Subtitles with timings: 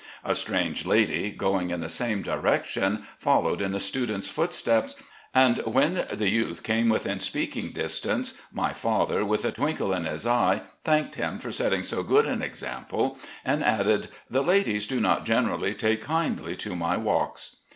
[0.25, 4.95] A strange lady, going in the same direction, followed in the student's footsteps,
[5.31, 10.25] and when the youth came •within speaking distance, my father, •with a twinkle in his
[10.25, 15.23] eye, thanked him for setting so good an example, and added," The ladies do not
[15.23, 17.57] generally take kindly to my walks."